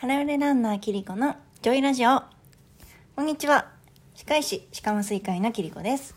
[0.00, 2.22] ハラウレランナーキリコのジョイラジオ。
[3.16, 3.66] こんにちは。
[4.14, 6.14] 歯科医師、歯科麻酔科医のキリコです。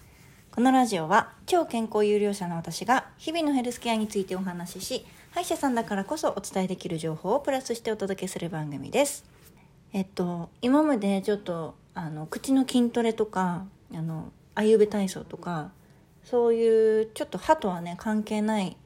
[0.52, 9.26] このラジオは超健康有料者の私が日々のヘルスケアについてお話しし、歯医者さんだからこそお伝えできる情報をプラスしてお届けする番組です。
[9.94, 15.72] えっと、今までちょっと、あの、口の筋トレとか、あの、あゆべ体操とか、
[16.24, 18.78] そういうちょっと歯とはね、関係ない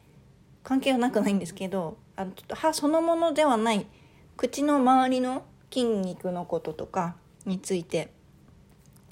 [0.65, 3.85] 関係はなくないんですけどあのちょっと歯そのものではない
[4.37, 7.15] 口の周りの筋肉のこととか
[7.45, 8.09] について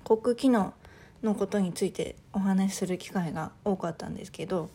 [0.04, 0.74] 口腔機能
[1.24, 4.70] のことについてお話しする機会が多かったんですけど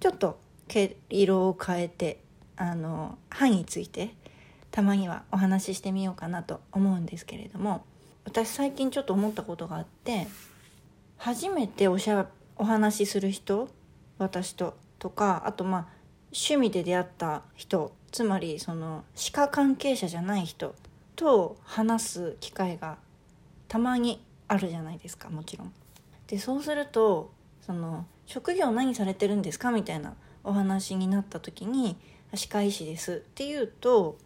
[0.00, 2.20] ちょっと毛色を変えて
[2.56, 4.14] あの歯について
[4.70, 7.84] たまにはお話ししてみようかなと思うんですけれども
[8.24, 10.26] 私最近ちょっと思ったことがあって
[11.16, 13.68] 初めておしゃお話しする人
[14.18, 15.95] 私ととかあとまあ
[16.36, 20.74] 趣味で出会った人つまりその歯科関係者じゃない人
[21.16, 22.98] と話す機会が
[23.68, 25.72] たまにあるじゃないですかもちろん。
[26.26, 29.70] でそうするとその職業何されてるんですか？
[29.70, 31.96] みたいなお話になった時に
[32.34, 34.18] 「歯科医師です」って言うと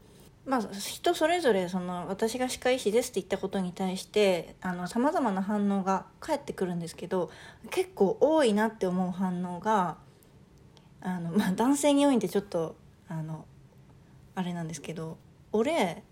[0.45, 4.57] まあ人それぞれその私が歯科医師ですって言ったことに対して
[4.89, 7.31] さまざまな反応が返ってくるんですけど
[7.71, 9.97] 結構多いなって思う反応が
[11.03, 12.77] あの、まあ、男性に多いんでちょっと
[13.09, 13.45] あの
[14.35, 15.19] あれなんですけど
[15.53, 16.03] 「俺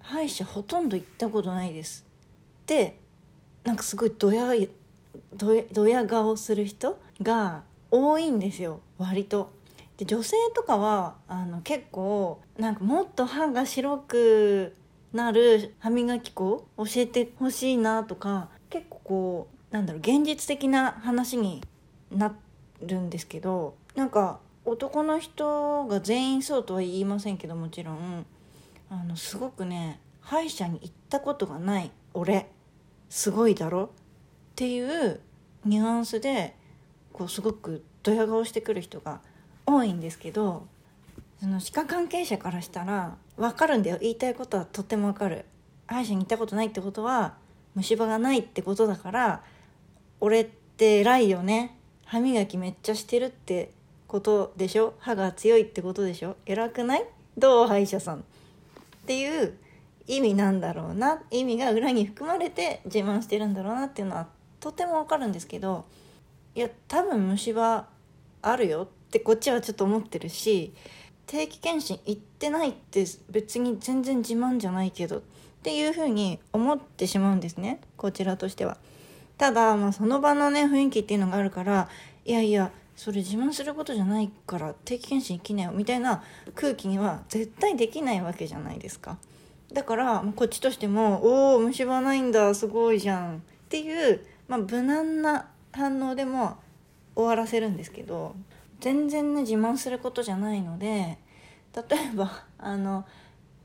[0.00, 2.04] 歯医者ほとんど行ったことないです」
[2.62, 2.98] って
[3.64, 4.52] なんかすごいドヤ
[5.34, 9.56] ドヤドヤ顔する人が多いんですよ割と。
[9.96, 14.76] で女性とかはあの結構なんかもっと歯が白く
[15.12, 21.62] なる歯磨き粉教えてほしいなとか結構こうなんだろう現実的な話に
[22.12, 22.32] な
[22.80, 28.26] るんですけどなんか男の人が全員そうとは言いませんけどもちろん
[28.90, 32.50] あのすごくね歯医者に行ったことがない俺
[33.08, 33.84] すごいだろ？
[33.84, 33.88] っ
[34.54, 35.20] ていう
[35.64, 36.54] ニュアンスで
[37.12, 39.20] こうすごくドヤ顔してくる人が
[39.66, 40.66] 多いんですけど
[41.40, 43.98] その歯科関係者からしたら分かるんだよ。
[44.00, 45.44] 言いたいことはとっても分かる。
[45.86, 47.34] 歯医者に行ったことないってことは
[47.74, 49.42] 虫歯がないってことだから
[50.20, 51.78] 俺って偉いよね。
[52.04, 53.70] 歯磨きめっちゃしてるって
[54.08, 54.94] ことでしょ？
[54.98, 56.34] 歯が強いってことでしょ？
[56.46, 57.06] 偉くない？
[57.36, 58.18] どう歯医者さん？
[58.18, 58.22] っ
[59.06, 59.56] ていう
[60.06, 61.22] 意味なんだろうな。
[61.30, 64.26] 意味が裏に含まれて自慢してるんだろうなっていうのは
[64.58, 65.84] とてもわかるんですけど
[66.54, 67.86] いや多分虫歯
[68.42, 70.74] あるよってこっちはちょっと思ってるし
[71.26, 75.20] 定期検診行ってないって別に全然自慢じゃないけどっ
[75.62, 77.80] ていうふうに思ってしまうんですね。
[77.96, 78.78] こちらとしては。
[79.36, 81.88] ただ、まあ、その場のね雰囲気っていうのがあるから
[82.24, 86.24] いやいやそれ自慢することじゃないから定期検診行きなよみたいな
[86.56, 89.18] 空気には絶対できないわけじゃないですか。
[89.72, 96.56] だからこっちとしても「おお虫歯ないんだすごいじゃん」っていう、まあ、無難な反応でも
[97.14, 98.34] 終わらせるんですけど
[98.80, 101.18] 全然ね自慢することじゃないので
[101.76, 101.82] 例
[102.12, 103.04] えばあの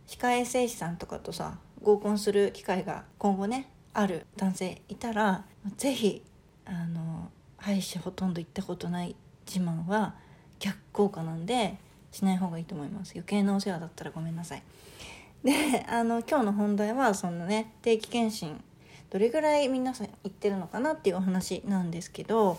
[0.05, 5.43] 歯科衛生士さんとかとさ合コンする機会が今後ねある男性いたら
[5.77, 6.21] 是非
[6.65, 10.15] あの歯医者ほとんど行ったことない自慢は
[10.59, 11.77] 逆効果なんで
[12.11, 13.11] しない方がいいと思います。
[13.15, 14.63] 余計なお世話だったらごめんなさい。
[15.43, 18.63] であの今日の本題はそのね定期検診
[19.09, 22.57] どれぐらい皆さん行ってるのかなっていうお話なんですけど、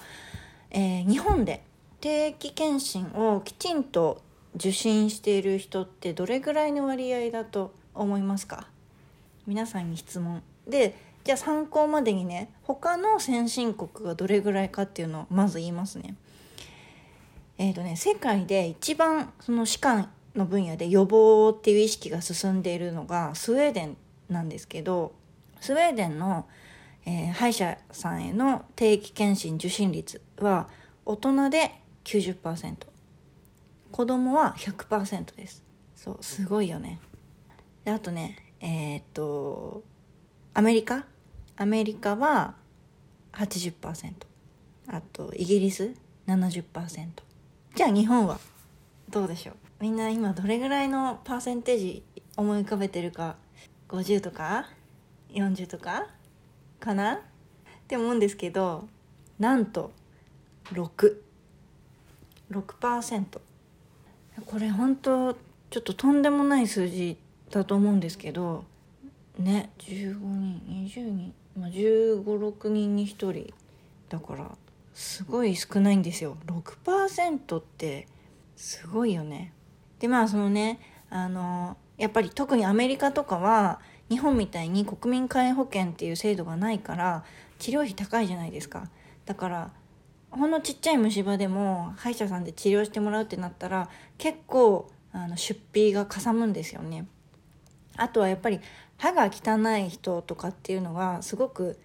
[0.70, 1.62] えー、日本で
[2.00, 4.20] 定期検診をきちんと
[4.54, 8.66] 受診している人ってどれぐらいの割合だと思いますか？
[9.46, 10.42] 皆さんに質問。
[10.68, 16.14] でじゃあ参考までにね他の先進国がどれぐらいかっていうのをまず言いますね。
[17.56, 23.96] えーとね、世界で一番その歯科の分野で予防っていう意識が進んでいるのがスウェーデン
[24.28, 25.14] なんですけど
[25.60, 26.46] スウェーデンの、
[27.06, 30.68] えー、歯医者さんへの定期検診受診率は
[31.04, 31.70] 大人で
[32.04, 32.74] 90%
[33.92, 35.62] 子供は100%です。
[35.94, 36.98] そうすごいよね。
[37.84, 39.84] であとねえっ、と
[40.52, 41.04] アメリカ？
[41.56, 42.56] アメリカは
[43.32, 44.12] 80%
[44.88, 45.94] あとイギリス
[46.26, 47.23] ？70%
[47.74, 48.38] じゃあ日本は
[49.10, 49.54] どうでしょう？
[49.80, 52.04] みんな今どれぐらいのパーセンテージ
[52.36, 53.34] 思い浮かべてるか
[53.88, 54.68] ？50とか
[55.32, 56.06] ？40とか？
[56.78, 57.14] かな？
[57.14, 57.18] っ
[57.88, 58.86] て思うんですけど
[59.40, 59.90] なんと
[60.72, 63.24] 66%
[64.46, 67.16] これ本当ちょっととんでもない数字
[67.50, 68.64] だと思うんですけど
[69.38, 73.52] ね15人20人まあ、1 5 6人に1人
[74.08, 74.50] だから
[74.94, 76.36] すごい少ないんですよ。
[76.46, 78.06] 6%って
[78.56, 79.52] すごいよね。
[79.98, 80.78] でまあそのね
[81.10, 87.24] あのやっぱり特にアメリカとかは日本みたいに国民皆保険っていう制度がないから
[87.58, 88.88] 治療費高いじゃないですか。
[89.26, 89.70] だから
[90.30, 93.88] ほんのちっちゃい虫歯でも歯医者さんで治療してもらうってなったら
[94.18, 97.06] 結構あの出費がかさむんですよね。
[97.96, 98.60] あとはやっぱり
[98.98, 101.78] 歯が汚い人とかっていうのはすごく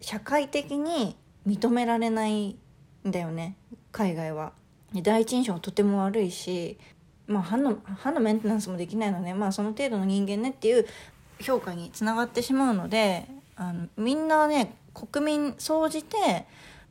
[0.00, 1.16] 社会的に
[1.48, 2.56] 認められないん
[3.06, 3.56] だよね
[3.92, 4.52] 海外は
[4.94, 6.78] 第一印象がとても悪いし、
[7.26, 10.86] まあ、歯の歯のメンテナンスもできないので、まあ、その程度の人間ねっていう
[11.40, 16.46] 評価につながってしまうのであのみんなね国民総じて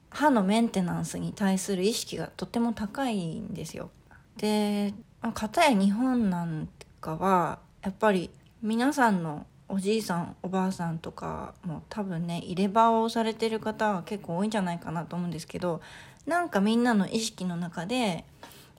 [0.09, 3.89] 歯のメンテナンスに対する意識がとても高いんですよ。
[4.37, 4.93] で
[5.33, 6.69] 片や日本なん
[7.01, 8.29] かはやっぱり
[8.61, 15.81] 皆さんのおじいさんおばあさんとかも多分ね入れ歯をされてる方は結構多いんじゃないかなと思うんですけど
[16.25, 18.23] なんかみんなの意識の中で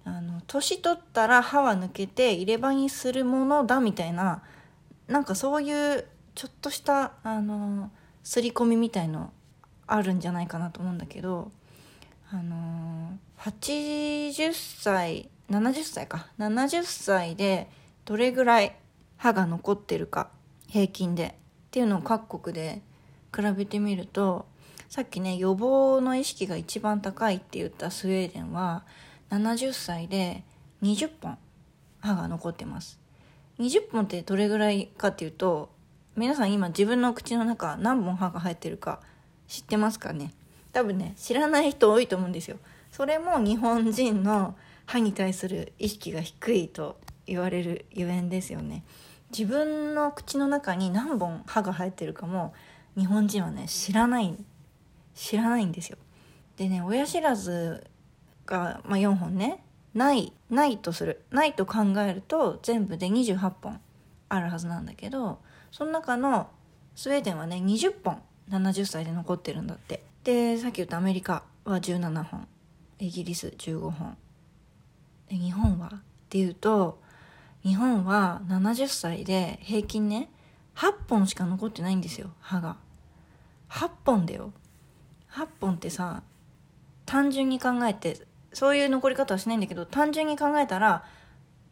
[0.05, 4.43] あの年取ったら歯は抜けて入れ歯にするものだみたいな
[5.07, 7.91] なんかそういうちょっとしたあの
[8.23, 9.33] 刷り込みみたいの
[9.87, 11.51] あるんじゃないかなと思うんだけど
[12.31, 16.27] あの80歳70歳か。
[16.39, 17.69] 70歳で
[18.05, 18.77] どれぐらい
[19.17, 20.29] 歯が残ってるか
[20.69, 21.37] 平均で
[21.69, 22.83] っていうのを各国で
[23.35, 24.47] 比べてみると
[24.89, 28.85] さっきね予防の意識が一番高いって言ったスウェーデンは
[29.31, 30.45] 70歳で
[30.83, 31.37] 20本
[32.01, 32.99] 歯が残ってます。
[33.59, 35.69] 20本ってどれぐらいかっていうと
[36.17, 39.01] 皆さん今自分の口の中何本歯が生えてるか
[39.49, 40.33] 知ってますかね？
[40.73, 42.59] 多分ね知らない人多いと思うんですよ。
[42.93, 44.55] それも日本人の
[44.87, 48.85] 歯に対する意識が低いと言われるゆえんですよね。
[49.31, 52.55] 自分の口の中に何本歯が生えてるかも
[52.97, 54.35] 日本人はね知らない
[55.15, 55.99] 知らないんですよ。
[56.57, 57.87] でね親知らず
[58.47, 59.63] が、まあ、4本ね
[59.95, 61.25] ないないとする。
[61.31, 63.81] ないと考えると全部で28本
[64.29, 65.39] あるはずなんだけど
[65.71, 66.49] その中の
[66.95, 70.03] スウェーデンはね20本70歳で残ってるんだって。
[70.25, 72.47] でさっき言ったアメリカは17本
[72.99, 74.17] イギリス15本。
[75.29, 75.91] で日本は？
[75.95, 77.01] っていうと
[77.65, 80.31] 日本は70歳で平均ね
[80.77, 82.77] 8本しか残ってないんですよ歯が。
[83.71, 84.53] 8本だよ。
[85.33, 86.23] 8本ってさ
[87.05, 91.05] 単純に考えてそういう残り方はしないんだけど単純に考えたら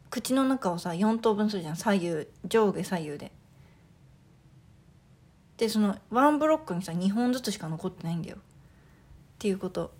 [0.09, 1.75] 口の中をさ4等分するじゃん。
[1.75, 3.31] 左右上下左右で。
[5.57, 8.37] でそのワンブロックにさ2本ずつしか残ってないんだよ。
[8.37, 8.39] っ
[9.39, 9.93] ていうこと。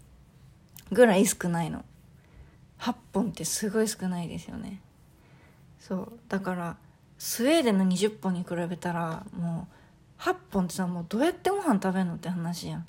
[0.91, 1.83] ぐらい少ないの。
[2.79, 4.81] 8本ってすごい少ないですよね。
[5.87, 6.19] そう。
[6.27, 6.77] だから
[7.17, 9.67] スウェーデンの20本に比べたらも
[10.19, 12.85] う8本ってさもうどうやってご飯食べるのって話やん。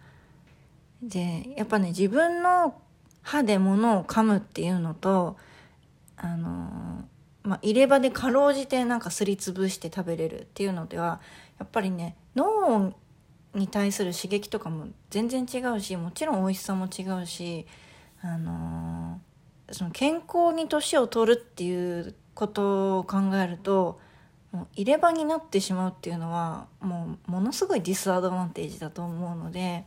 [1.03, 2.75] でやっぱね自分の
[3.23, 5.37] 歯で物を噛むっていうのと
[6.17, 7.05] あの
[7.45, 11.21] まあ、入れ歯でかろうじてなんかすりつぶして食べれるっていうのでは
[11.59, 12.93] やっぱりね脳
[13.55, 17.67] に対する刺激とかも全然違うしもちろん美味しさも違うし、
[18.21, 19.21] あの、
[19.71, 23.99] その健康に年を取るっていうことを考えると
[24.53, 29.85] もう入れ歯になってしまうっていうのはもうものすごいディスアドバンテージだと思うので。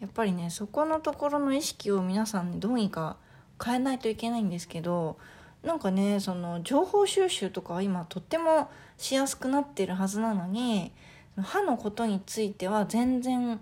[0.00, 3.16] やっぱりねそこのところの意識を皆さんにどうにか
[3.62, 5.16] 変えないといけないんですけど
[5.62, 10.92] なんかねその情報収集とかは今とってもしやすくなってるはずなのに
[11.40, 13.60] 歯のことについては全然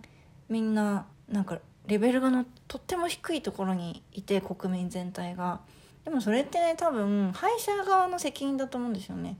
[0.48, 5.60] みんななんかレベルがのとっても低いところにいて国民全体が
[6.04, 9.38] でもそれってね多分歯医者側の責任だと思うんですよね。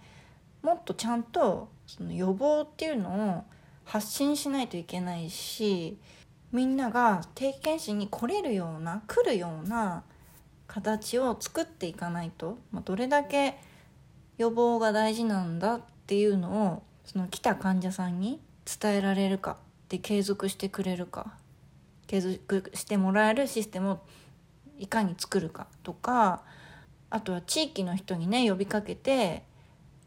[0.63, 3.45] もっとちゃんとその予防っていうのを
[3.85, 5.99] 発信しないといけないし
[6.53, 10.05] みんなが定期検診に来れるような来るような
[10.67, 13.59] 形を作っていかないと、まあ、どれだけ
[14.39, 21.35] 予防が大事なんだっていうのをその来た患者さんに伝えられるかで継続してくれるか
[22.07, 24.01] 継続してもらえるシステムを
[24.79, 26.43] いかに作るかとか
[27.11, 29.45] あとは地域の人にね呼びかけて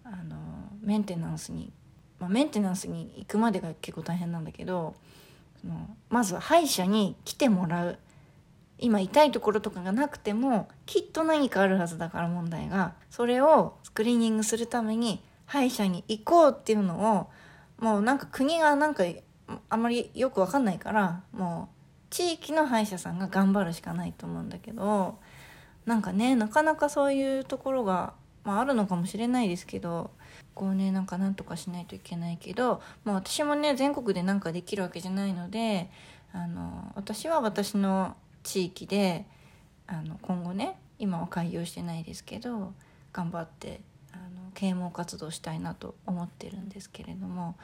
[0.03, 0.35] あの
[0.81, 1.71] メンテナンスに、
[2.19, 4.95] まあ、メンテナンスに行くまでが結構大変なんだけど
[5.61, 7.99] そのまず歯医者に来てもらう。
[8.79, 17.29] 今痛いところとかがなくてもきっと何かあるはずだから問題がそれをスクリーニングするために歯医者に行こうっていうのを
[17.83, 19.03] もうなんか国がなんか
[19.69, 21.76] あんまりよく分かんないからもう
[22.09, 25.17] 地域の歯医者さんが頑張るしかないと思うんだけど
[25.85, 30.11] なんかねなかなかそういうところが、まあ、あるのかもしれないですけど
[30.53, 35.89] こうねなんかなんとかしないといけないけど、まあ、私もね全国で何かできるわけじゃないので
[36.33, 39.25] あの私は私の地域で
[39.87, 42.73] あの今後ね今は開業してないですけど
[43.13, 43.81] 頑張って
[44.13, 47.55] あの啓蒙活動したいなと思ってるんですけれども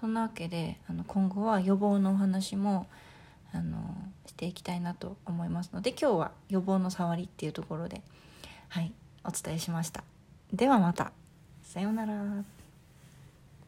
[0.00, 2.86] そんなわけであの今後は予防のお話も
[3.52, 3.78] あの
[4.26, 8.02] していきたいなと思いますので今日は予防の触りっていうところで
[8.68, 8.92] はい
[9.24, 10.04] お伝えしました。
[10.52, 11.12] ではまた。
[11.62, 12.44] さようなら。